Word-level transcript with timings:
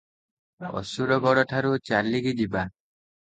ଅସୁରଗଡଠାରୁ 0.79 1.75
ଚାଲିକି 1.91 2.35
ଯିବା। 2.41 2.65